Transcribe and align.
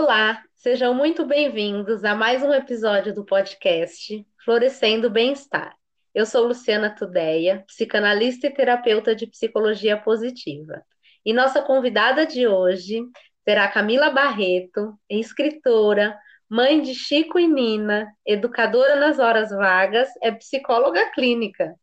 Olá, 0.00 0.40
sejam 0.54 0.94
muito 0.94 1.26
bem-vindos 1.26 2.04
a 2.04 2.14
mais 2.14 2.40
um 2.40 2.54
episódio 2.54 3.12
do 3.12 3.24
podcast 3.24 4.24
Florescendo 4.44 5.10
Bem-Estar. 5.10 5.74
Eu 6.14 6.24
sou 6.24 6.46
Luciana 6.46 6.94
Tudeia, 6.94 7.64
psicanalista 7.66 8.46
e 8.46 8.54
terapeuta 8.54 9.12
de 9.12 9.26
psicologia 9.26 9.96
positiva. 9.96 10.84
E 11.26 11.32
nossa 11.32 11.60
convidada 11.60 12.24
de 12.24 12.46
hoje 12.46 13.02
será 13.42 13.66
Camila 13.66 14.08
Barreto, 14.08 14.96
escritora, 15.10 16.16
mãe 16.48 16.80
de 16.80 16.94
Chico 16.94 17.36
e 17.36 17.48
Nina, 17.48 18.06
educadora 18.24 18.94
nas 18.94 19.18
horas 19.18 19.50
vagas, 19.50 20.08
é 20.22 20.30
psicóloga 20.30 21.10
clínica. 21.10 21.74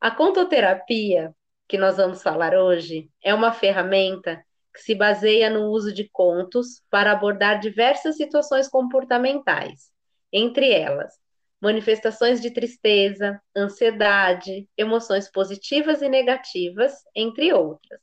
A 0.00 0.10
contoterapia, 0.10 1.34
que 1.68 1.76
nós 1.76 1.98
vamos 1.98 2.22
falar 2.22 2.54
hoje, 2.54 3.10
é 3.22 3.34
uma 3.34 3.52
ferramenta 3.52 4.42
que 4.74 4.80
se 4.80 4.94
baseia 4.94 5.50
no 5.50 5.66
uso 5.70 5.92
de 5.92 6.08
contos 6.10 6.82
para 6.90 7.12
abordar 7.12 7.60
diversas 7.60 8.16
situações 8.16 8.68
comportamentais, 8.68 9.90
entre 10.32 10.72
elas 10.72 11.22
manifestações 11.62 12.42
de 12.42 12.50
tristeza, 12.50 13.40
ansiedade, 13.56 14.68
emoções 14.76 15.30
positivas 15.30 16.02
e 16.02 16.08
negativas, 16.08 16.92
entre 17.14 17.52
outras. 17.52 18.00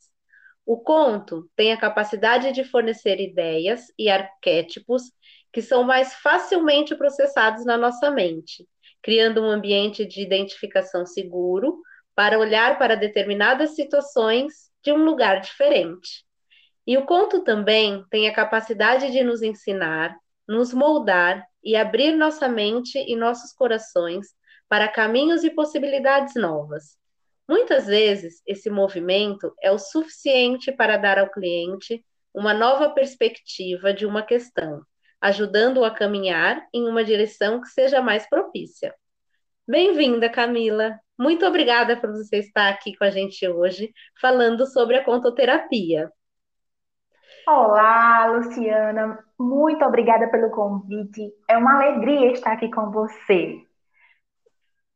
O 0.66 0.78
conto 0.80 1.50
tem 1.58 1.74
a 1.74 1.78
capacidade 1.78 2.54
de 2.54 2.64
fornecer 2.64 3.20
ideias 3.20 3.88
e 4.00 4.10
arquétipos 4.10 5.12
que 5.52 5.62
são 5.62 5.84
mais 5.84 6.14
facilmente 6.14 6.96
processados 6.96 7.66
na 7.66 7.76
nossa 7.76 8.10
mente, 8.10 8.66
criando 9.02 9.42
um 9.42 9.50
ambiente 9.50 10.06
de 10.06 10.22
identificação 10.22 11.06
seguro 11.06 11.82
para 12.16 12.40
olhar 12.40 12.78
para 12.78 12.96
determinadas 12.96 13.76
situações 13.76 14.72
de 14.82 14.94
um 14.94 15.04
lugar 15.04 15.42
diferente. 15.42 16.24
E 16.90 16.98
o 16.98 17.06
conto 17.06 17.44
também 17.44 18.04
tem 18.10 18.28
a 18.28 18.34
capacidade 18.34 19.12
de 19.12 19.24
nos 19.24 19.44
ensinar, 19.44 20.18
nos 20.48 20.74
moldar 20.74 21.46
e 21.64 21.76
abrir 21.76 22.14
nossa 22.14 22.50
mente 22.50 22.98
e 22.98 23.16
nossos 23.16 23.54
corações 23.54 24.30
para 24.68 24.88
caminhos 24.88 25.44
e 25.44 25.52
possibilidades 25.52 26.34
novas. 26.34 26.98
Muitas 27.48 27.86
vezes, 27.86 28.42
esse 28.44 28.72
movimento 28.72 29.54
é 29.62 29.72
o 29.72 29.78
suficiente 29.78 30.72
para 30.72 30.98
dar 30.98 31.20
ao 31.20 31.30
cliente 31.30 32.04
uma 32.34 32.56
nova 32.56 32.90
perspectiva 32.90 33.94
de 33.94 34.08
uma 34.08 34.24
questão, 34.24 34.82
ajudando-o 35.22 35.86
a 35.86 35.92
caminhar 35.92 36.68
em 36.74 36.88
uma 36.88 37.04
direção 37.04 37.62
que 37.62 37.68
seja 37.68 38.02
mais 38.02 38.28
propícia. 38.28 38.96
Bem-vinda, 39.68 40.28
Camila. 40.28 41.00
Muito 41.20 41.46
obrigada 41.46 41.96
por 41.96 42.10
você 42.10 42.38
estar 42.38 42.68
aqui 42.68 42.98
com 42.98 43.04
a 43.04 43.12
gente 43.12 43.48
hoje, 43.48 43.94
falando 44.20 44.66
sobre 44.66 44.96
a 44.96 45.06
contoterapia. 45.06 46.10
Olá, 47.52 48.28
Luciana. 48.28 49.26
Muito 49.36 49.84
obrigada 49.84 50.30
pelo 50.30 50.52
convite. 50.52 51.34
É 51.48 51.58
uma 51.58 51.78
alegria 51.78 52.32
estar 52.32 52.52
aqui 52.52 52.70
com 52.70 52.92
você. 52.92 53.66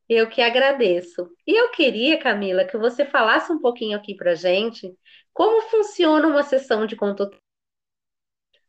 Eu 0.08 0.30
que 0.30 0.40
agradeço. 0.40 1.32
E 1.48 1.60
eu 1.60 1.72
queria, 1.72 2.22
Camila, 2.22 2.64
que 2.64 2.78
você 2.78 3.06
falasse 3.06 3.52
um 3.52 3.60
pouquinho 3.60 3.98
aqui 3.98 4.14
para 4.14 4.36
gente 4.36 4.96
como 5.34 5.64
funciona 5.64 6.28
uma 6.28 6.44
sessão 6.44 6.86
de 6.86 6.96
conto. 6.96 7.28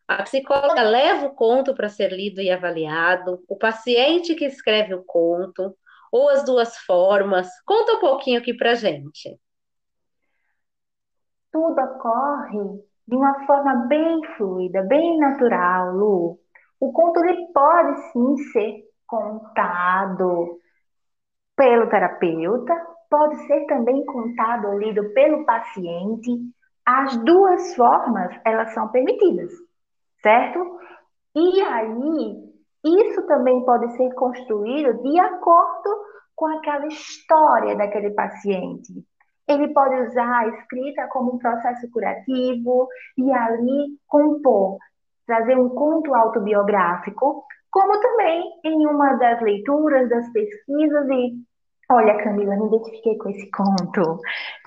A 0.08 0.22
psicóloga 0.22 0.80
leva 0.80 1.26
o 1.26 1.34
conto 1.34 1.74
para 1.74 1.90
ser 1.90 2.10
lido 2.10 2.40
e 2.40 2.50
avaliado, 2.50 3.44
o 3.46 3.54
paciente 3.54 4.34
que 4.34 4.46
escreve 4.46 4.94
o 4.94 5.04
conto, 5.04 5.76
ou 6.10 6.30
as 6.30 6.42
duas 6.42 6.78
formas. 6.78 7.50
Conta 7.66 7.92
um 7.92 8.00
pouquinho 8.00 8.40
aqui 8.40 8.54
para 8.54 8.72
gente. 8.72 9.38
Tudo 11.52 11.78
ocorre 11.82 12.82
de 13.06 13.16
uma 13.16 13.44
forma 13.46 13.86
bem 13.86 14.20
fluida, 14.36 14.82
bem 14.82 15.18
natural, 15.18 15.92
Lu. 15.92 16.38
O 16.80 16.92
conto 16.92 17.24
ele 17.24 17.46
pode 17.52 18.00
sim 18.12 18.36
ser 18.52 18.84
contado 19.06 20.58
pelo 21.56 21.88
terapeuta, 21.88 22.74
pode 23.08 23.36
ser 23.46 23.66
também 23.66 24.04
contado 24.04 24.68
ou 24.68 24.78
lido 24.78 25.12
pelo 25.12 25.44
paciente. 25.44 26.30
As 26.84 27.16
duas 27.18 27.74
formas, 27.74 28.34
elas 28.44 28.72
são 28.74 28.88
permitidas, 28.88 29.50
certo? 30.22 30.78
E 31.34 31.60
aí, 31.62 32.54
isso 32.84 33.26
também 33.26 33.64
pode 33.64 33.96
ser 33.96 34.12
construído 34.14 35.02
de 35.02 35.18
acordo 35.18 36.04
com 36.34 36.46
aquela 36.46 36.86
história 36.86 37.76
daquele 37.76 38.10
paciente. 38.10 38.92
Ele 39.48 39.68
pode 39.68 39.94
usar 40.08 40.40
a 40.40 40.48
escrita 40.48 41.06
como 41.08 41.34
um 41.34 41.38
processo 41.38 41.90
curativo 41.90 42.88
e 43.18 43.32
ali 43.32 43.98
compor, 44.06 44.78
trazer 45.26 45.56
um 45.58 45.68
conto 45.68 46.14
autobiográfico, 46.14 47.44
como 47.70 48.00
também 48.00 48.42
em 48.64 48.86
uma 48.86 49.14
das 49.14 49.40
leituras, 49.42 50.08
das 50.08 50.30
pesquisas 50.32 51.08
e 51.10 51.34
olha, 51.90 52.22
Camila, 52.22 52.56
me 52.56 52.66
identifiquei 52.66 53.16
com 53.18 53.28
esse 53.30 53.50
conto. 53.50 54.20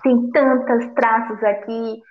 Tem 0.03 0.29
tantos 0.31 0.93
traços 0.93 1.43
aqui, 1.43 2.01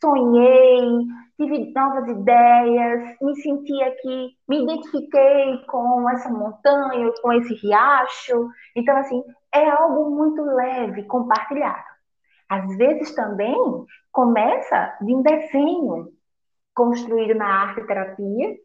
sonhei, 0.00 1.06
tive 1.36 1.72
novas 1.72 2.08
ideias, 2.08 3.16
me 3.20 3.34
senti 3.36 3.82
aqui, 3.82 4.30
me 4.48 4.62
identifiquei 4.62 5.58
com 5.66 6.08
essa 6.10 6.28
montanha, 6.30 7.12
com 7.22 7.32
esse 7.32 7.54
riacho. 7.54 8.48
Então, 8.76 8.96
assim, 8.96 9.22
é 9.54 9.68
algo 9.68 10.10
muito 10.10 10.42
leve, 10.42 11.04
compartilhado. 11.04 11.89
Às 12.50 12.76
vezes 12.76 13.14
também 13.14 13.56
começa 14.10 14.98
de 15.00 15.14
um 15.14 15.22
desenho 15.22 16.12
construído 16.74 17.36
na 17.36 17.46
arte 17.46 17.86
terapia, 17.86 18.56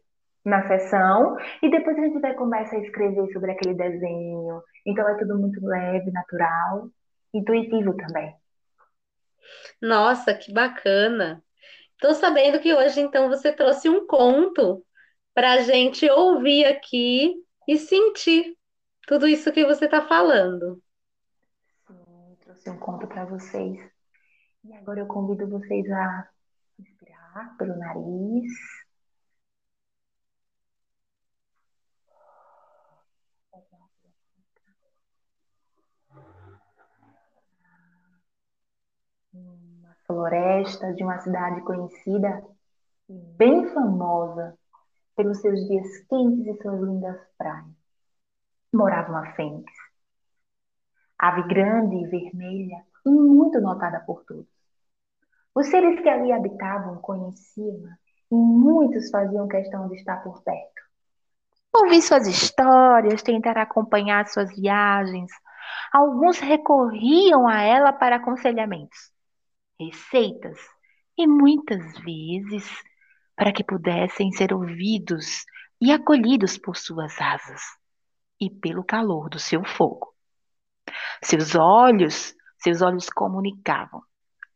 na 0.44 0.66
sessão, 0.66 1.36
e 1.62 1.70
depois 1.70 1.96
a 1.96 2.02
gente 2.02 2.20
vai 2.20 2.34
começar 2.34 2.76
a 2.76 2.80
escrever 2.80 3.32
sobre 3.32 3.52
aquele 3.52 3.74
desenho. 3.74 4.60
Então 4.84 5.08
é 5.08 5.16
tudo 5.18 5.38
muito 5.38 5.64
leve, 5.64 6.10
natural, 6.10 6.88
intuitivo 7.32 7.96
também. 7.96 8.34
Nossa, 9.80 10.34
que 10.34 10.52
bacana! 10.52 11.40
Estou 11.92 12.12
sabendo 12.14 12.58
que 12.58 12.74
hoje 12.74 13.00
então 13.00 13.28
você 13.28 13.52
trouxe 13.52 13.88
um 13.88 14.04
conto 14.04 14.84
para 15.32 15.52
a 15.52 15.58
gente 15.60 16.10
ouvir 16.10 16.64
aqui 16.64 17.34
e 17.68 17.78
sentir 17.78 18.56
tudo 19.06 19.28
isso 19.28 19.52
que 19.52 19.64
você 19.64 19.84
está 19.84 20.02
falando 20.02 20.82
um 22.70 22.78
conto 22.78 23.06
para 23.06 23.24
vocês. 23.24 23.78
E 24.64 24.74
agora 24.74 25.00
eu 25.00 25.06
convido 25.06 25.48
vocês 25.48 25.90
a 25.90 26.28
inspirar 26.78 27.56
pelo 27.58 27.76
nariz. 27.76 28.52
Uma 39.32 39.94
floresta 40.06 40.94
de 40.94 41.02
uma 41.04 41.18
cidade 41.20 41.60
conhecida 41.62 42.44
e 43.08 43.18
bem 43.36 43.68
famosa 43.72 44.58
pelos 45.14 45.40
seus 45.40 45.60
dias 45.66 45.98
quentes 46.08 46.46
e 46.46 46.62
suas 46.62 46.80
lindas 46.80 47.20
praias. 47.38 47.66
Morava 48.72 49.10
uma 49.10 49.32
fênix 49.34 49.85
ave 51.18 51.42
grande 51.48 51.96
e 51.96 52.06
vermelha 52.06 52.84
e 53.04 53.10
muito 53.10 53.60
notada 53.60 54.00
por 54.00 54.24
todos. 54.24 54.46
Os 55.54 55.68
seres 55.68 56.00
que 56.00 56.08
ali 56.08 56.32
habitavam 56.32 56.96
conheciam-na 56.96 57.96
e 58.30 58.34
muitos 58.34 59.10
faziam 59.10 59.48
questão 59.48 59.88
de 59.88 59.96
estar 59.96 60.22
por 60.22 60.42
perto. 60.42 60.82
Ouvir 61.74 62.02
suas 62.02 62.26
histórias, 62.26 63.22
tentar 63.22 63.56
acompanhar 63.58 64.26
suas 64.28 64.50
viagens. 64.54 65.30
Alguns 65.92 66.38
recorriam 66.38 67.46
a 67.46 67.62
ela 67.62 67.92
para 67.92 68.16
aconselhamentos, 68.16 69.12
receitas 69.78 70.58
e 71.16 71.26
muitas 71.26 71.98
vezes 72.00 72.70
para 73.36 73.52
que 73.52 73.62
pudessem 73.62 74.32
ser 74.32 74.52
ouvidos 74.52 75.44
e 75.80 75.92
acolhidos 75.92 76.56
por 76.58 76.76
suas 76.76 77.20
asas 77.20 77.62
e 78.40 78.50
pelo 78.50 78.84
calor 78.84 79.28
do 79.28 79.38
seu 79.38 79.62
fogo. 79.64 80.15
Seus 81.22 81.54
olhos, 81.54 82.34
seus 82.58 82.82
olhos 82.82 83.08
comunicavam. 83.08 84.02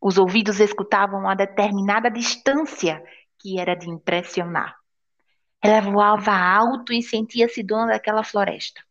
Os 0.01 0.17
ouvidos 0.17 0.59
escutavam 0.59 1.29
a 1.29 1.35
determinada 1.35 2.09
distância 2.09 3.03
que 3.39 3.59
era 3.59 3.75
de 3.75 3.89
impressionar. 3.89 4.75
Ela 5.61 5.81
voava 5.81 6.31
alto 6.31 6.91
e 6.91 7.01
sentia-se 7.01 7.61
dona 7.63 7.93
daquela 7.93 8.23
floresta, 8.23 8.81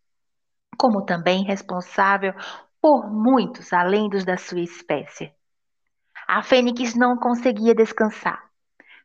como 0.78 1.04
também 1.04 1.44
responsável 1.44 2.32
por 2.80 3.10
muitos 3.10 3.72
além 3.72 4.08
dos 4.08 4.24
da 4.24 4.36
sua 4.36 4.60
espécie. 4.60 5.32
A 6.28 6.42
fênix 6.42 6.94
não 6.94 7.16
conseguia 7.16 7.74
descansar. 7.74 8.40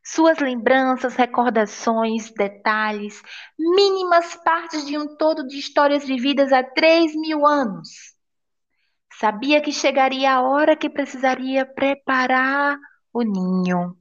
Suas 0.02 0.38
lembranças, 0.38 1.16
recordações, 1.16 2.30
detalhes, 2.32 3.20
mínimas 3.58 4.36
partes 4.36 4.86
de 4.86 4.96
um 4.96 5.16
todo 5.16 5.44
de 5.44 5.58
histórias 5.58 6.04
vividas 6.04 6.52
há 6.52 6.62
três 6.62 7.12
mil 7.16 7.44
anos 7.44 8.15
Sabia 9.18 9.62
que 9.62 9.72
chegaria 9.72 10.30
a 10.34 10.42
hora 10.42 10.76
que 10.76 10.90
precisaria 10.90 11.64
preparar 11.64 12.78
o 13.10 13.22
ninho, 13.22 13.96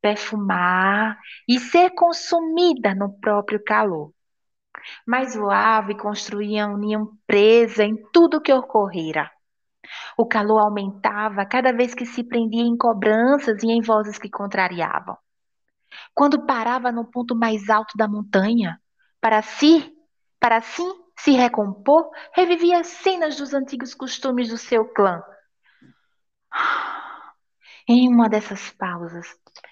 perfumar 0.00 1.16
e 1.48 1.60
ser 1.60 1.90
consumida 1.90 2.92
no 2.92 3.12
próprio 3.20 3.62
calor. 3.62 4.12
Mas 5.06 5.36
voava 5.36 5.92
e 5.92 5.96
construía 5.96 6.66
união 6.66 7.16
presa 7.24 7.84
em 7.84 7.96
tudo 8.12 8.40
que 8.40 8.52
ocorrera. 8.52 9.30
O 10.16 10.26
calor 10.26 10.58
aumentava 10.58 11.46
cada 11.46 11.72
vez 11.72 11.94
que 11.94 12.04
se 12.04 12.24
prendia 12.24 12.62
em 12.62 12.76
cobranças 12.76 13.62
e 13.62 13.70
em 13.70 13.80
vozes 13.80 14.18
que 14.18 14.28
contrariavam. 14.28 15.16
Quando 16.12 16.44
parava 16.44 16.90
no 16.90 17.04
ponto 17.04 17.36
mais 17.36 17.70
alto 17.70 17.96
da 17.96 18.08
montanha, 18.08 18.80
para 19.20 19.40
si, 19.40 19.92
para 20.40 20.56
assim 20.56 21.07
se 21.18 21.32
recompor, 21.32 22.10
revivia 22.32 22.84
cenas 22.84 23.36
dos 23.36 23.52
antigos 23.52 23.94
costumes 23.94 24.48
do 24.48 24.56
seu 24.56 24.84
clã. 24.86 25.22
Em 27.88 28.08
uma 28.08 28.28
dessas 28.28 28.70
pausas, 28.70 29.26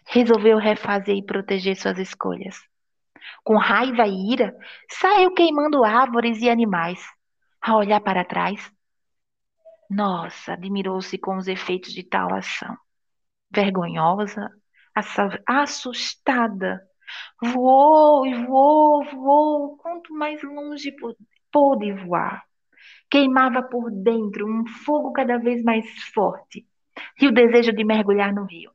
resolveu 0.06 0.58
refazer 0.58 1.16
e 1.16 1.24
proteger 1.24 1.76
suas 1.76 1.98
escolhas. 1.98 2.56
Com 3.44 3.56
raiva 3.56 4.06
e 4.06 4.32
ira, 4.32 4.56
saiu 4.90 5.32
queimando 5.34 5.84
árvores 5.84 6.40
e 6.40 6.48
animais. 6.48 7.00
A 7.60 7.76
olhar 7.76 8.00
para 8.00 8.24
trás, 8.24 8.72
nossa, 9.88 10.54
admirou-se 10.54 11.16
com 11.18 11.36
os 11.36 11.46
efeitos 11.46 11.92
de 11.92 12.02
tal 12.02 12.34
ação. 12.34 12.76
Vergonhosa, 13.50 14.50
assustada, 15.46 16.82
voou 17.40 18.26
e 18.26 18.34
voou, 18.46 19.04
voou, 19.04 19.76
quanto 19.76 20.12
mais 20.12 20.42
longe 20.42 20.90
pôde 21.56 21.90
voar. 21.90 22.44
Queimava 23.10 23.62
por 23.62 23.90
dentro 23.90 24.46
um 24.46 24.66
fogo 24.66 25.10
cada 25.14 25.38
vez 25.38 25.64
mais 25.64 25.86
forte 26.12 26.66
e 27.18 27.26
o 27.26 27.32
desejo 27.32 27.72
de 27.72 27.82
mergulhar 27.82 28.30
no 28.30 28.44
rio. 28.44 28.70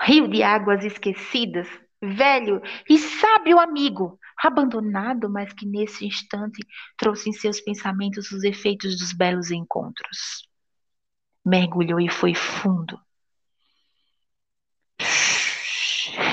Rio 0.00 0.26
de 0.26 0.42
águas 0.42 0.84
esquecidas, 0.84 1.68
velho 2.02 2.60
e 2.90 2.98
sábio 2.98 3.60
amigo, 3.60 4.18
abandonado, 4.36 5.30
mas 5.30 5.52
que 5.52 5.64
nesse 5.64 6.04
instante 6.04 6.60
trouxe 6.96 7.30
em 7.30 7.32
seus 7.32 7.60
pensamentos 7.60 8.32
os 8.32 8.42
efeitos 8.42 8.98
dos 8.98 9.12
belos 9.12 9.52
encontros. 9.52 10.48
Mergulhou 11.46 12.00
e 12.00 12.10
foi 12.10 12.34
fundo. 12.34 12.98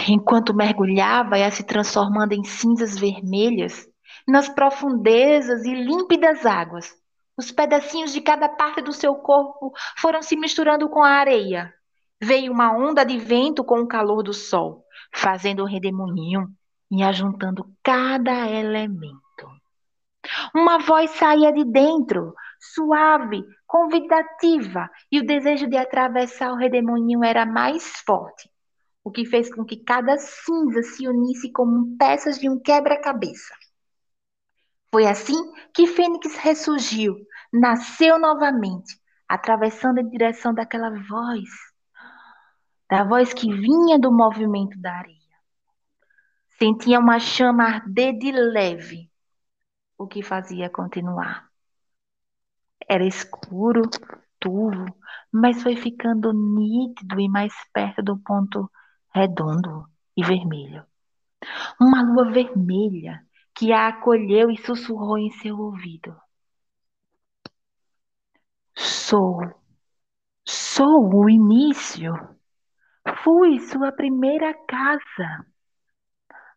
Enquanto 0.10 0.52
mergulhava, 0.52 1.38
ia 1.38 1.52
se 1.52 1.64
transformando 1.64 2.34
em 2.34 2.44
cinzas 2.44 2.98
vermelhas 2.98 3.91
nas 4.32 4.48
profundezas 4.48 5.66
e 5.66 5.74
límpidas 5.74 6.46
águas. 6.46 6.90
Os 7.38 7.52
pedacinhos 7.52 8.14
de 8.14 8.22
cada 8.22 8.48
parte 8.48 8.82
do 8.82 8.94
seu 8.94 9.16
corpo 9.16 9.74
foram 9.98 10.22
se 10.22 10.38
misturando 10.38 10.90
com 10.90 11.04
a 11.04 11.10
areia. 11.10 11.74
Veio 12.22 12.54
uma 12.54 12.72
onda 12.72 13.04
de 13.04 13.18
vento 13.18 13.62
com 13.62 13.82
o 13.82 13.88
calor 13.88 14.24
do 14.24 14.34
sol, 14.34 14.86
fazendo 15.14 15.64
um 15.64 15.68
redemoinho 15.68 16.48
e 16.90 17.04
ajuntando 17.04 17.66
cada 17.84 18.48
elemento. 18.50 19.50
Uma 20.56 20.78
voz 20.78 21.12
saía 21.12 21.52
de 21.52 21.66
dentro, 21.66 22.34
suave, 22.74 23.44
convidativa, 23.68 24.90
e 25.12 25.20
o 25.20 25.26
desejo 25.26 25.68
de 25.68 25.76
atravessar 25.76 26.54
o 26.54 26.58
redemoinho 26.58 27.22
era 27.24 27.46
mais 27.46 28.02
forte, 28.06 28.50
o 29.04 29.12
que 29.12 29.26
fez 29.26 29.54
com 29.54 29.66
que 29.66 29.84
cada 29.84 30.18
cinza 30.18 30.84
se 30.84 31.06
unisse 31.06 31.52
como 31.52 31.98
peças 31.98 32.40
de 32.40 32.50
um 32.50 32.58
quebra-cabeça. 32.62 33.61
Foi 34.92 35.08
assim 35.08 35.54
que 35.74 35.88
Fênix 35.88 36.36
ressurgiu, 36.36 37.16
nasceu 37.52 38.20
novamente, 38.20 39.00
atravessando 39.28 40.00
em 40.00 40.10
direção 40.10 40.54
daquela 40.54 40.90
voz, 40.90 41.50
da 42.90 43.06
voz 43.06 43.34
que 43.34 43.52
vinha 43.54 43.98
do 43.98 44.12
movimento 44.12 44.78
da 44.80 44.94
areia. 44.94 45.18
Sentia 46.60 47.00
uma 47.00 47.20
chama 47.20 47.64
arder 47.64 48.18
de 48.18 48.32
leve, 48.32 49.10
o 49.98 50.06
que 50.08 50.22
fazia 50.22 50.70
continuar. 50.70 51.50
Era 52.88 53.06
escuro, 53.06 53.84
turvo, 54.40 54.86
mas 55.32 55.64
foi 55.64 55.78
ficando 55.78 56.34
nítido 56.34 57.18
e 57.18 57.30
mais 57.30 57.54
perto 57.74 58.04
do 58.04 58.18
ponto 58.18 58.70
redondo 59.16 59.86
e 60.18 60.24
vermelho. 60.24 60.86
Uma 61.80 62.02
lua 62.02 62.30
vermelha 62.30 63.26
que 63.62 63.72
a 63.72 63.90
acolheu 63.90 64.50
e 64.50 64.58
sussurrou 64.58 65.20
em 65.20 65.30
seu 65.30 65.56
ouvido. 65.56 66.20
Sou, 68.76 69.40
sou 70.44 71.14
o 71.14 71.30
início. 71.30 72.12
Fui 73.24 73.60
sua 73.60 73.92
primeira 73.92 74.52
casa. 74.66 75.46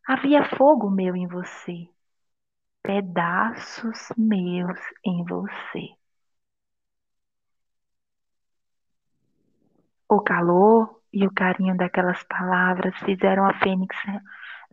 Havia 0.08 0.48
fogo 0.56 0.90
meu 0.90 1.14
em 1.14 1.26
você, 1.26 1.86
pedaços 2.82 4.08
meus 4.16 4.78
em 5.04 5.22
você. 5.26 5.90
O 10.08 10.22
calor 10.22 11.02
e 11.12 11.26
o 11.26 11.34
carinho 11.34 11.76
daquelas 11.76 12.22
palavras 12.24 12.96
fizeram 13.00 13.44
a 13.44 13.52
Fênix 13.58 13.94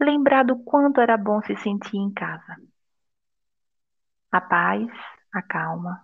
lembrar 0.03 0.44
do 0.44 0.57
quanto 0.63 1.00
era 1.01 1.18
bom 1.18 1.42
se 1.42 1.56
sentir 1.57 1.98
em 1.98 2.12
casa. 2.12 2.57
A 4.31 4.42
paz, 4.42 4.88
a 5.33 5.42
calma. 5.42 6.01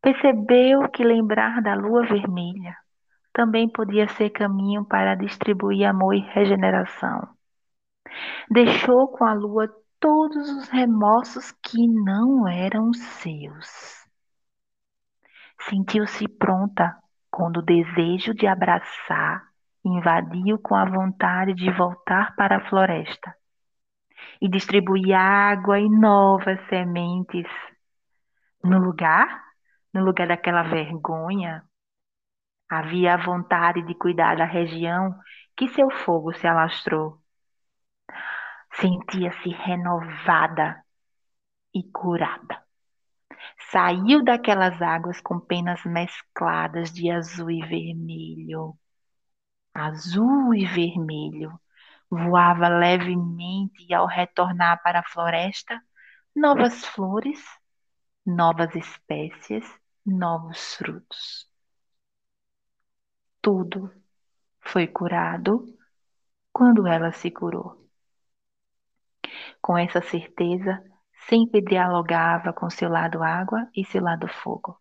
Percebeu 0.00 0.88
que 0.90 1.04
lembrar 1.04 1.60
da 1.62 1.74
lua 1.74 2.06
vermelha 2.06 2.76
também 3.32 3.68
podia 3.68 4.08
ser 4.08 4.30
caminho 4.30 4.84
para 4.84 5.14
distribuir 5.14 5.88
amor 5.88 6.14
e 6.14 6.20
regeneração. 6.20 7.28
Deixou 8.50 9.08
com 9.08 9.24
a 9.24 9.32
lua 9.32 9.68
todos 10.00 10.50
os 10.50 10.68
remorsos 10.68 11.52
que 11.62 11.86
não 11.86 12.48
eram 12.48 12.92
seus. 12.92 14.04
Sentiu-se 15.60 16.26
pronta 16.26 16.96
quando 17.30 17.58
o 17.58 17.62
desejo 17.62 18.34
de 18.34 18.46
abraçar 18.46 19.49
invadiu 19.84 20.58
com 20.58 20.74
a 20.74 20.84
vontade 20.84 21.54
de 21.54 21.70
voltar 21.70 22.34
para 22.36 22.58
a 22.58 22.68
floresta 22.68 23.34
e 24.40 24.48
distribuir 24.48 25.14
água 25.14 25.78
e 25.78 25.88
novas 25.88 26.60
sementes. 26.68 27.46
No 28.62 28.78
lugar, 28.78 29.42
no 29.92 30.04
lugar 30.04 30.28
daquela 30.28 30.62
vergonha, 30.62 31.64
havia 32.68 33.14
a 33.14 33.24
vontade 33.24 33.82
de 33.82 33.94
cuidar 33.94 34.36
da 34.36 34.44
região 34.44 35.18
que 35.56 35.68
seu 35.68 35.90
fogo 35.90 36.32
se 36.34 36.46
alastrou. 36.46 37.18
Sentia-se 38.74 39.48
renovada 39.48 40.82
e 41.74 41.82
curada. 41.90 42.62
Saiu 43.70 44.22
daquelas 44.22 44.80
águas 44.82 45.20
com 45.20 45.40
penas 45.40 45.82
mescladas 45.84 46.92
de 46.92 47.10
azul 47.10 47.50
e 47.50 47.60
vermelho 47.62 48.76
azul 49.74 50.54
e 50.54 50.66
vermelho. 50.66 51.58
Voava 52.10 52.68
levemente 52.68 53.86
e, 53.88 53.94
ao 53.94 54.06
retornar 54.06 54.82
para 54.82 55.00
a 55.00 55.04
floresta, 55.04 55.80
novas 56.34 56.84
flores, 56.84 57.40
novas 58.26 58.74
espécies, 58.74 59.64
novos 60.04 60.74
frutos. 60.74 61.48
Tudo 63.40 63.90
foi 64.60 64.86
curado 64.86 65.64
quando 66.52 66.86
ela 66.86 67.12
se 67.12 67.30
curou. 67.30 67.88
Com 69.60 69.76
essa 69.78 70.00
certeza, 70.02 70.82
sempre 71.28 71.60
dialogava 71.62 72.52
com 72.52 72.68
seu 72.70 72.88
lado 72.88 73.22
água 73.22 73.68
e 73.74 73.84
seu 73.84 74.02
lado 74.02 74.26
fogo. 74.28 74.78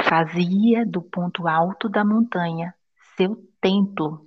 Fazia 0.00 0.86
do 0.86 1.02
ponto 1.02 1.46
alto 1.46 1.88
da 1.88 2.04
montanha 2.04 2.74
seu 3.16 3.49
templo, 3.60 4.26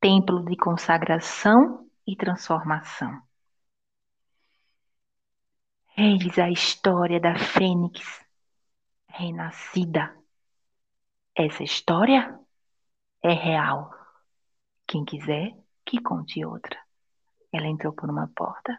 templo 0.00 0.44
de 0.44 0.56
consagração 0.56 1.88
e 2.06 2.16
transformação. 2.16 3.20
Eis 5.96 6.38
a 6.38 6.48
história 6.48 7.20
da 7.20 7.36
Fênix 7.36 8.24
renascida. 9.08 10.14
Essa 11.34 11.64
história 11.64 12.38
é 13.22 13.32
real. 13.32 13.90
Quem 14.86 15.04
quiser, 15.04 15.56
que 15.84 16.00
conte 16.00 16.44
outra. 16.44 16.78
Ela 17.52 17.66
entrou 17.66 17.92
por 17.92 18.08
uma 18.08 18.28
porta 18.28 18.78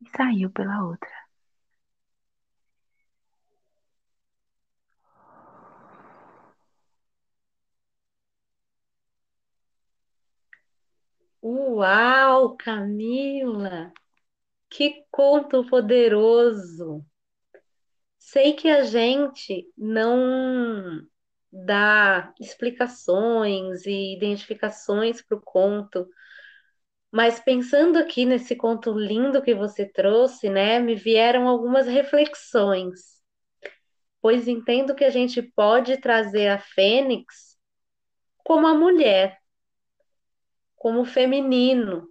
e 0.00 0.08
saiu 0.10 0.50
pela 0.50 0.84
outra. 0.84 1.21
Uau, 11.42 12.56
Camila! 12.56 13.92
Que 14.70 15.04
conto 15.10 15.64
poderoso! 15.68 17.04
Sei 18.18 18.54
que 18.54 18.68
a 18.70 18.84
gente 18.84 19.66
não 19.76 21.02
dar 21.52 22.32
explicações 22.40 23.84
e 23.84 24.14
identificações 24.16 25.20
para 25.20 25.36
o 25.36 25.40
conto, 25.42 26.08
mas 27.10 27.38
pensando 27.40 27.98
aqui 27.98 28.24
nesse 28.24 28.56
conto 28.56 28.92
lindo 28.92 29.42
que 29.42 29.54
você 29.54 29.84
trouxe, 29.84 30.48
né, 30.48 30.78
me 30.78 30.94
vieram 30.94 31.46
algumas 31.46 31.86
reflexões, 31.86 33.20
pois 34.20 34.48
entendo 34.48 34.94
que 34.94 35.04
a 35.04 35.10
gente 35.10 35.42
pode 35.42 35.98
trazer 35.98 36.48
a 36.48 36.58
Fênix 36.58 37.58
como 38.44 38.66
a 38.66 38.74
mulher, 38.74 39.41
como 40.82 41.04
feminino, 41.04 42.08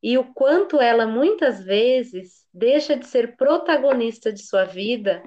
e 0.00 0.16
o 0.16 0.32
quanto 0.32 0.80
ela 0.80 1.08
muitas 1.08 1.64
vezes 1.64 2.46
deixa 2.54 2.94
de 2.94 3.04
ser 3.04 3.36
protagonista 3.36 4.32
de 4.32 4.44
sua 4.46 4.64
vida 4.64 5.20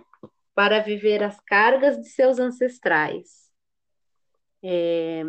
para 0.55 0.79
viver 0.79 1.21
as 1.21 1.37
cargas 1.41 1.97
de 1.97 2.07
seus 2.07 2.39
ancestrais. 2.39 3.51
É, 4.63 5.23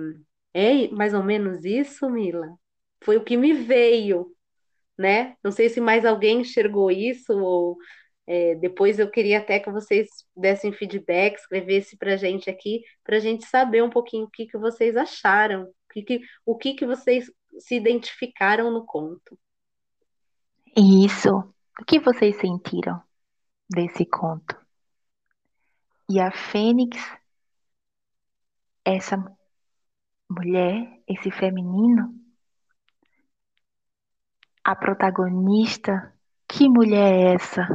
é 0.55 0.89
mais 0.91 1.13
ou 1.13 1.25
menos 1.25 1.65
isso, 1.65 2.09
Mila? 2.09 2.47
Foi 3.03 3.17
o 3.17 3.25
que 3.25 3.37
me 3.37 3.53
veio, 3.53 4.33
né? 4.97 5.35
Não 5.43 5.51
sei 5.51 5.69
se 5.69 5.81
mais 5.81 6.05
alguém 6.05 6.43
enxergou 6.43 6.89
isso 6.89 7.37
ou 7.37 7.79
é, 8.29 8.55
depois 8.55 9.01
eu 9.01 9.11
queria 9.11 9.39
até 9.39 9.59
que 9.59 9.73
vocês 9.73 10.09
dessem 10.37 10.73
feedback, 10.73 11.35
escrevesse 11.35 11.97
para 11.97 12.15
a 12.15 12.17
gente 12.17 12.49
aqui, 12.49 12.85
para 13.03 13.17
a 13.17 13.21
gente 13.21 13.45
saber 13.45 13.83
um 13.83 13.91
pouquinho 13.91 14.27
o 14.27 14.31
que, 14.31 14.47
que 14.47 14.57
vocês 14.57 14.97
acharam, 14.97 15.69
que, 15.93 16.03
que, 16.03 16.21
o 16.45 16.57
que, 16.57 16.75
que 16.75 16.87
vocês 16.87 17.31
se 17.59 17.77
identificaram 17.77 18.71
no 18.71 18.85
conto. 18.85 19.39
Isso. 20.77 21.31
O 21.81 21.85
que 21.87 21.99
vocês 21.99 22.37
sentiram 22.37 23.03
desse 23.71 24.07
conto? 24.07 24.57
E 26.09 26.21
a 26.21 26.31
Fênix, 26.31 26.99
essa 28.85 29.17
mulher, 30.29 31.03
esse 31.07 31.31
feminino, 31.31 32.15
a 34.65 34.77
protagonista, 34.77 36.15
que 36.47 36.69
mulher 36.69 37.13
é 37.13 37.35
essa? 37.35 37.67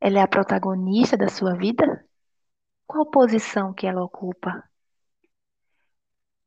Ela 0.00 0.18
é 0.18 0.22
a 0.22 0.28
protagonista 0.28 1.16
da 1.16 1.28
sua 1.28 1.56
vida? 1.56 2.04
Qual 2.86 3.10
posição 3.10 3.72
que 3.72 3.86
ela 3.86 4.02
ocupa? 4.02 4.68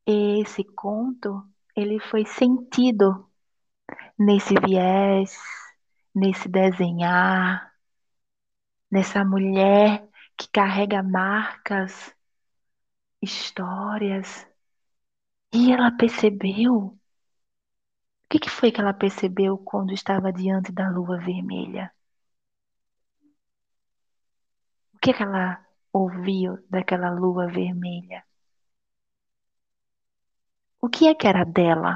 Esse 0.07 0.63
conto, 0.63 1.43
ele 1.75 1.99
foi 1.99 2.25
sentido 2.25 3.29
nesse 4.17 4.53
viés, 4.59 5.37
nesse 6.15 6.47
desenhar, 6.49 7.73
nessa 8.91 9.23
mulher 9.25 10.07
que 10.37 10.47
carrega 10.49 11.01
marcas, 11.03 12.13
histórias. 13.21 14.47
E 15.53 15.71
ela 15.73 15.91
percebeu. 15.91 16.73
O 16.75 16.99
que, 18.29 18.49
foi 18.49 18.71
que 18.71 18.79
ela 18.79 18.93
percebeu 18.93 19.57
quando 19.57 19.91
estava 19.93 20.31
diante 20.31 20.71
da 20.71 20.89
lua 20.89 21.17
vermelha? 21.19 21.91
O 24.93 24.97
que 24.99 25.11
ela 25.23 25.65
ouviu 25.93 26.57
daquela 26.69 27.09
lua 27.09 27.47
vermelha? 27.47 28.23
O 30.81 30.87
que 30.93 31.03
é 31.07 31.13
que 31.19 31.27
era 31.31 31.43
dela? 31.45 31.93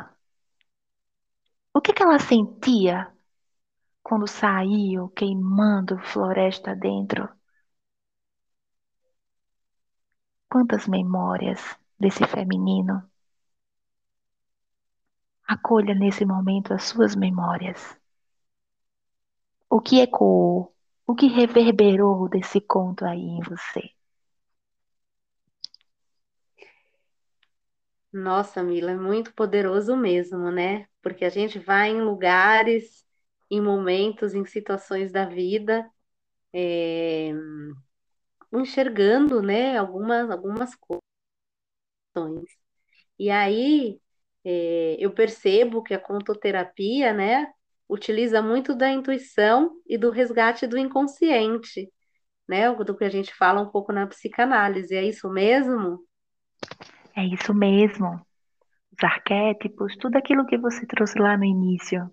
O 1.74 1.82
que, 1.82 1.92
que 1.94 2.02
ela 2.04 2.18
sentia 2.18 3.12
quando 4.04 4.28
saiu 4.28 5.10
queimando 5.10 6.00
floresta 6.00 6.76
dentro? 6.76 7.30
Quantas 10.52 10.88
memórias 10.88 11.60
desse 12.00 12.24
feminino. 12.28 13.10
Acolha 15.48 15.94
nesse 15.94 16.26
momento 16.26 16.74
as 16.74 16.86
suas 16.86 17.16
memórias. 17.16 17.96
O 19.76 19.82
que 19.86 19.96
ecoou, 20.08 20.72
o 21.08 21.16
que 21.16 21.26
reverberou 21.28 22.30
desse 22.30 22.62
conto 22.62 23.04
aí 23.06 23.20
em 23.20 23.42
você? 23.42 23.90
Nossa, 28.14 28.62
Mila, 28.64 28.92
é 28.92 28.96
muito 28.96 29.34
poderoso 29.34 29.96
mesmo, 29.96 30.52
né? 30.52 30.88
Porque 31.02 31.24
a 31.26 31.30
gente 31.30 31.58
vai 31.60 31.90
em 31.90 32.02
lugares, 32.02 33.06
em 33.50 33.62
momentos, 33.62 34.34
em 34.34 34.46
situações 34.46 35.12
da 35.12 35.26
vida, 35.26 35.90
é, 36.54 37.32
enxergando, 38.54 39.42
né, 39.42 39.78
algumas, 39.78 40.30
algumas 40.30 40.76
coisas. 40.76 41.02
E 43.20 43.30
aí 43.30 44.00
é, 44.44 44.98
eu 45.00 45.14
percebo 45.14 45.84
que 45.84 45.94
a 45.94 46.00
contoterapia, 46.00 47.14
né, 47.14 47.48
utiliza 47.90 48.42
muito 48.42 48.76
da 48.76 48.90
intuição 48.90 49.72
e 49.88 49.98
do 49.98 50.10
resgate 50.10 50.66
do 50.68 50.78
inconsciente, 50.78 51.92
né, 52.48 52.74
do 52.74 52.96
que 52.98 53.04
a 53.04 53.10
gente 53.10 53.34
fala 53.34 53.62
um 53.62 53.70
pouco 53.70 53.94
na 53.94 54.08
psicanálise. 54.08 54.96
É 54.96 55.04
isso 55.04 55.30
mesmo? 55.30 56.06
É 57.16 57.26
isso 57.26 57.54
mesmo. 57.54 58.26
Os 58.92 59.04
arquétipos, 59.04 59.96
tudo 59.98 60.18
aquilo 60.18 60.46
que 60.46 60.58
você 60.58 60.86
trouxe 60.86 61.20
lá 61.20 61.38
no 61.38 61.44
início. 61.44 62.10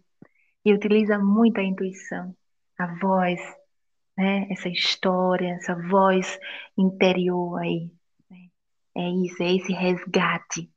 E 0.65 0.73
utiliza 0.73 1.19
muito 1.19 1.59
a 1.59 1.63
intuição, 1.63 2.35
a 2.79 2.87
voz, 2.99 3.41
né? 4.17 4.47
Essa 4.51 4.69
história, 4.69 5.55
essa 5.55 5.75
voz 5.75 6.39
interior 6.77 7.59
aí. 7.61 7.91
Né? 8.29 8.49
É 8.97 9.09
isso, 9.09 9.43
é 9.43 9.55
esse 9.55 9.73
resgate. 9.73 10.71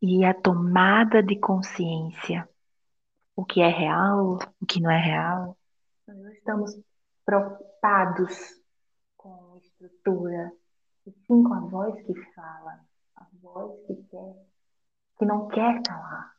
E 0.00 0.24
a 0.24 0.34
tomada 0.34 1.22
de 1.22 1.38
consciência. 1.38 2.48
O 3.34 3.44
que 3.44 3.60
é 3.60 3.68
real, 3.68 4.38
o 4.60 4.66
que 4.66 4.80
não 4.80 4.90
é 4.90 4.98
real. 4.98 5.56
Nós 6.06 6.34
estamos 6.34 6.78
preocupados 7.24 8.62
com 9.16 9.56
estrutura, 9.56 10.52
e 11.06 11.12
sim 11.12 11.42
com 11.42 11.54
a 11.54 11.60
voz 11.60 11.94
que 12.04 12.14
fala, 12.34 12.72
a 12.72 12.81
voz 13.52 13.78
que 13.86 13.94
quer, 14.10 14.34
que 15.18 15.24
não 15.24 15.48
quer 15.48 15.82
calar. 15.82 16.32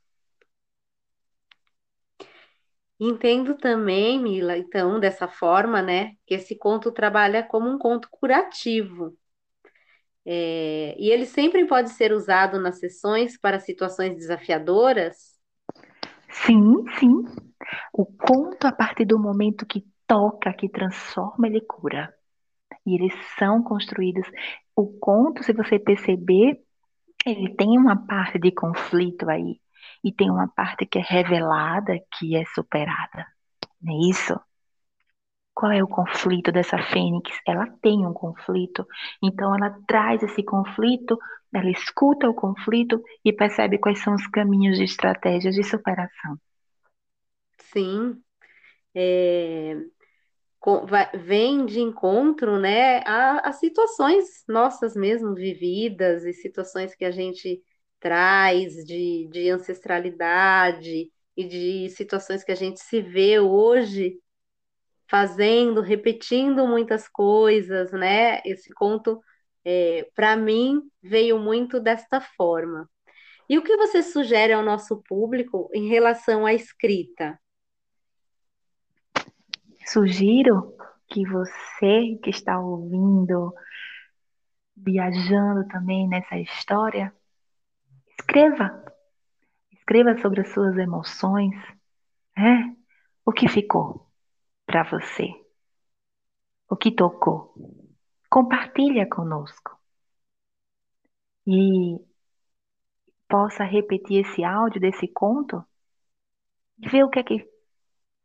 Entendo 3.00 3.56
também, 3.56 4.20
Mila, 4.22 4.58
então, 4.58 5.00
dessa 5.00 5.28
forma, 5.28 5.82
né, 5.82 6.14
que 6.26 6.36
esse 6.36 6.58
conto 6.58 6.92
trabalha 6.92 7.44
como 7.44 7.70
um 7.70 7.78
conto 7.78 8.08
curativo. 8.10 9.18
É, 10.26 10.96
e 10.98 11.12
ele 11.12 11.26
sempre 11.26 11.66
pode 11.66 11.90
ser 11.90 12.14
usado 12.14 12.60
nas 12.60 12.80
sessões 12.80 13.38
para 13.38 13.60
situações 13.60 14.16
desafiadoras? 14.16 15.38
Sim, 16.30 16.86
sim. 16.98 17.26
O 17.92 18.06
conto, 18.06 18.66
a 18.66 18.72
partir 18.72 19.06
do 19.06 19.20
momento 19.20 19.66
que 19.66 19.86
toca, 20.08 20.54
que 20.54 20.70
transforma, 20.70 21.48
ele 21.48 21.62
cura. 21.62 22.14
E 22.86 22.96
eles 22.96 23.14
são 23.38 23.62
construídos. 23.62 24.26
O 24.76 24.88
conto, 25.00 25.44
se 25.44 25.54
você 25.54 25.78
perceber, 25.78 26.63
ele 27.26 27.56
tem 27.56 27.78
uma 27.78 27.96
parte 28.08 28.40
de 28.40 28.52
conflito 28.52 29.30
aí 29.30 29.60
e 30.04 30.12
tem 30.14 30.30
uma 30.32 30.48
parte 30.48 30.86
que 30.86 31.00
é 31.00 31.02
revelada, 31.02 31.94
que 32.18 32.36
é 32.36 32.46
superada. 32.46 33.26
Não 33.82 33.94
é 33.96 34.10
isso? 34.10 34.40
Qual 35.56 35.72
é 35.72 35.82
o 35.84 35.88
conflito 35.88 36.52
dessa 36.52 36.78
fênix? 36.78 37.32
Ela 37.48 37.66
tem 37.82 38.06
um 38.06 38.14
conflito, 38.14 38.86
então 39.22 39.56
ela 39.56 39.76
traz 39.88 40.22
esse 40.22 40.44
conflito, 40.44 41.18
ela 41.54 41.70
escuta 41.72 42.30
o 42.30 42.34
conflito 42.36 43.02
e 43.26 43.34
percebe 43.34 43.80
quais 43.80 44.00
são 44.02 44.14
os 44.16 44.28
caminhos 44.28 44.78
de 44.78 44.84
estratégias 44.84 45.56
de 45.56 45.64
superação. 45.64 46.38
Sim, 47.72 48.24
é, 48.96 49.76
vem 51.14 51.66
de 51.66 51.82
encontro, 51.82 52.60
né, 52.60 53.00
a, 53.06 53.50
a 53.50 53.52
situações 53.52 54.44
nossas 54.48 54.96
mesmo 54.96 55.34
vividas 55.34 56.24
e 56.24 56.34
situações 56.34 56.96
que 56.96 57.06
a 57.06 57.12
gente 57.12 57.62
traz 58.00 58.74
de, 58.86 59.28
de 59.32 59.50
ancestralidade 59.50 61.10
e 61.36 61.44
de 61.46 61.90
situações 61.90 62.44
que 62.44 62.52
a 62.52 62.56
gente 62.56 62.80
se 62.80 63.02
vê 63.02 63.40
hoje 63.40 64.20
fazendo, 65.10 65.82
repetindo 65.82 66.68
muitas 66.68 67.08
coisas, 67.08 67.92
né? 67.92 68.42
Esse 68.46 68.74
conto, 68.74 69.22
é, 69.64 70.10
para 70.16 70.36
mim, 70.36 70.82
veio 71.02 71.38
muito 71.40 71.80
desta 71.80 72.20
forma. 72.22 72.90
E 73.50 73.58
o 73.58 73.64
que 73.64 73.78
você 73.78 74.02
sugere 74.02 74.54
ao 74.54 74.64
nosso 74.64 75.02
público 75.04 75.70
em 75.74 75.88
relação 75.88 76.46
à 76.46 76.54
escrita? 76.54 77.40
Sugiro 79.86 80.76
que 81.08 81.28
você 81.28 82.18
que 82.24 82.30
está 82.30 82.60
ouvindo, 82.60 83.54
viajando 84.76 85.68
também 85.68 86.08
nessa 86.08 86.38
história, 86.38 87.14
Escreva. 88.20 88.84
Escreva 89.72 90.18
sobre 90.22 90.42
as 90.42 90.50
suas 90.54 90.78
emoções. 90.78 91.54
Né? 92.38 92.76
O 93.26 93.32
que 93.32 93.48
ficou 93.48 94.10
para 94.66 94.84
você? 94.84 95.28
O 96.70 96.76
que 96.76 96.92
tocou? 96.92 97.54
Compartilha 98.30 99.08
conosco. 99.08 99.80
e 101.46 102.00
possa 103.28 103.64
repetir 103.64 104.26
esse 104.26 104.44
áudio 104.44 104.80
desse 104.80 105.08
conto 105.08 105.66
e 106.80 106.88
ver 106.88 107.04
o 107.04 107.10
que 107.10 107.20
é 107.20 107.24
que 107.24 107.53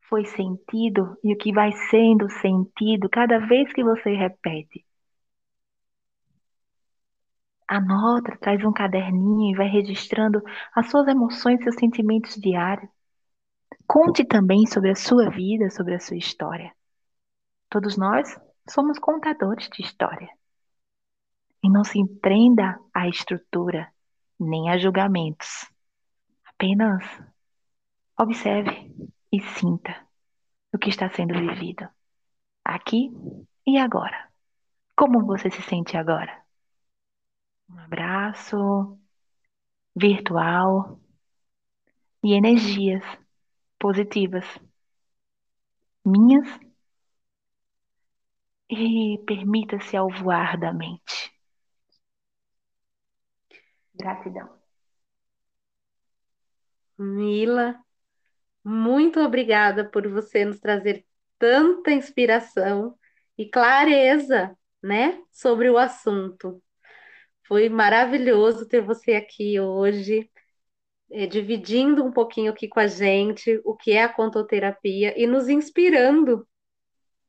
foi 0.08 0.24
sentido 0.24 1.16
e 1.22 1.32
o 1.34 1.36
que 1.36 1.52
vai 1.52 1.70
sendo 1.90 2.30
sentido 2.30 3.08
cada 3.10 3.38
vez 3.38 3.72
que 3.72 3.84
você 3.84 4.14
repete. 4.14 4.84
Anota, 7.68 8.36
traz 8.38 8.64
um 8.64 8.72
caderninho 8.72 9.52
e 9.52 9.56
vai 9.56 9.68
registrando 9.68 10.42
as 10.74 10.90
suas 10.90 11.06
emoções 11.06 11.62
seus 11.62 11.76
sentimentos 11.76 12.34
diários. 12.36 12.90
Conte 13.86 14.24
também 14.24 14.66
sobre 14.66 14.90
a 14.90 14.94
sua 14.94 15.28
vida, 15.30 15.70
sobre 15.70 15.94
a 15.94 16.00
sua 16.00 16.16
história. 16.16 16.72
Todos 17.68 17.98
nós 17.98 18.38
somos 18.68 18.98
contadores 18.98 19.68
de 19.68 19.82
história. 19.82 20.28
E 21.62 21.68
não 21.68 21.84
se 21.84 21.98
prenda 22.20 22.78
à 22.94 23.08
estrutura, 23.08 23.92
nem 24.40 24.70
a 24.70 24.78
julgamentos. 24.78 25.66
Apenas 26.46 27.04
observe 28.18 28.77
e 29.32 29.40
sinta 29.40 30.06
o 30.72 30.78
que 30.78 30.90
está 30.90 31.10
sendo 31.10 31.34
vivido, 31.34 31.88
aqui 32.64 33.10
e 33.66 33.78
agora. 33.78 34.30
Como 34.96 35.26
você 35.26 35.50
se 35.50 35.62
sente 35.62 35.96
agora? 35.96 36.44
Um 37.70 37.78
abraço 37.78 38.98
virtual 39.94 41.00
e 42.22 42.34
energias 42.34 43.02
positivas 43.78 44.44
minhas 46.04 46.48
e 48.70 49.18
permita-se 49.26 49.96
ao 49.96 50.08
voar 50.10 50.58
da 50.58 50.72
mente. 50.72 51.30
Gratidão. 53.94 54.48
Mila, 56.98 57.84
muito 58.68 59.18
obrigada 59.20 59.82
por 59.88 60.06
você 60.08 60.44
nos 60.44 60.60
trazer 60.60 61.06
tanta 61.38 61.90
inspiração 61.90 62.94
e 63.36 63.48
clareza, 63.48 64.54
né, 64.82 65.22
sobre 65.32 65.70
o 65.70 65.78
assunto. 65.78 66.62
Foi 67.46 67.70
maravilhoso 67.70 68.68
ter 68.68 68.82
você 68.82 69.14
aqui 69.14 69.58
hoje, 69.58 70.30
é, 71.10 71.26
dividindo 71.26 72.04
um 72.04 72.12
pouquinho 72.12 72.52
aqui 72.52 72.68
com 72.68 72.78
a 72.78 72.86
gente 72.86 73.58
o 73.64 73.74
que 73.74 73.92
é 73.92 74.02
a 74.04 74.12
contoterapia 74.12 75.18
e 75.18 75.26
nos 75.26 75.48
inspirando 75.48 76.46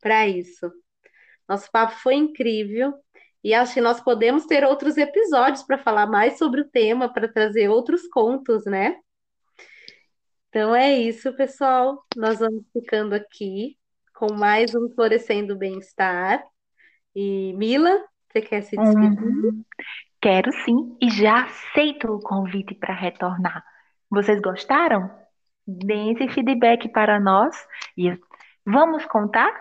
para 0.02 0.28
isso. 0.28 0.70
Nosso 1.48 1.72
papo 1.72 1.94
foi 1.94 2.16
incrível 2.16 2.94
e 3.42 3.54
acho 3.54 3.76
que 3.76 3.82
nós 3.82 4.02
podemos 4.02 4.46
ter 4.46 4.66
outros 4.66 4.98
episódios 4.98 5.64
para 5.64 5.78
falar 5.78 6.08
mais 6.08 6.38
sobre 6.38 6.62
o 6.62 6.70
tema, 6.70 7.12
para 7.12 7.32
trazer 7.32 7.70
outros 7.70 8.08
contos, 8.10 8.66
né? 8.66 8.98
Então 10.50 10.76
é 10.76 10.98
isso, 10.98 11.32
pessoal. 11.34 12.04
Nós 12.18 12.40
vamos 12.40 12.64
ficando 12.74 13.14
aqui 13.14 13.78
com 14.16 14.34
mais 14.34 14.74
um 14.74 14.90
Florescendo 14.96 15.56
Bem-Estar. 15.56 16.44
E 17.16 17.54
Mila, 17.54 18.04
você 18.28 18.42
quer 18.42 18.64
se 18.64 18.76
despedir? 18.76 19.24
Uhum. 19.24 19.64
Quero 20.20 20.52
sim, 20.66 20.98
e 21.00 21.10
já 21.10 21.46
aceito 21.46 22.12
o 22.12 22.20
convite 22.20 22.74
para 22.74 22.94
retornar. 22.94 23.64
Vocês 24.10 24.42
gostaram? 24.42 25.10
Deem 25.68 26.14
esse 26.14 26.28
feedback 26.34 26.90
para 26.90 27.20
nós 27.20 27.56
e 27.96 28.20
vamos 28.66 29.06
contar 29.06 29.52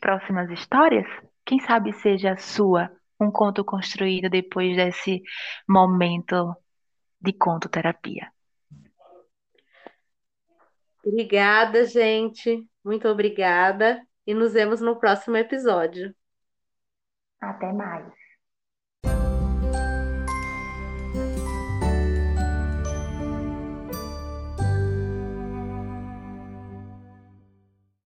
próximas 0.00 0.48
histórias? 0.50 1.06
Quem 1.44 1.58
sabe 1.58 1.92
seja 1.92 2.32
a 2.32 2.36
sua 2.36 2.88
um 3.20 3.32
conto 3.32 3.64
construído 3.64 4.30
depois 4.30 4.76
desse 4.76 5.22
momento 5.68 6.54
de 7.20 7.32
conto 7.32 7.68
terapia. 7.68 8.30
Obrigada, 11.08 11.84
gente. 11.86 12.66
Muito 12.84 13.08
obrigada. 13.08 14.00
E 14.26 14.34
nos 14.34 14.52
vemos 14.52 14.80
no 14.80 14.98
próximo 14.98 15.36
episódio. 15.36 16.14
Até 17.40 17.72
mais. 17.72 18.17